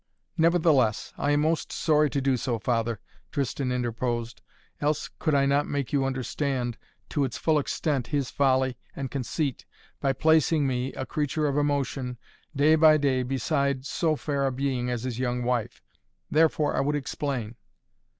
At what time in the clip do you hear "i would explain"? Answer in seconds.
16.75-17.55